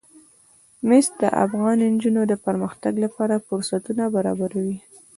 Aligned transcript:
مس 0.87 1.05
د 1.21 1.23
افغان 1.45 1.77
نجونو 1.93 2.21
د 2.27 2.33
پرمختګ 2.45 2.93
لپاره 3.05 3.43
فرصتونه 3.47 4.03
برابروي. 4.15 4.77